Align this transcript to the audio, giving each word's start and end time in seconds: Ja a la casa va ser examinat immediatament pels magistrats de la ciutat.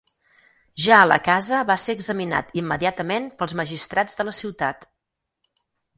Ja 0.85 0.93
a 1.01 1.09
la 1.09 1.17
casa 1.27 1.59
va 1.71 1.75
ser 1.83 1.95
examinat 1.99 2.49
immediatament 2.63 3.27
pels 3.43 3.53
magistrats 3.61 4.19
de 4.23 4.27
la 4.31 4.35
ciutat. 4.41 4.89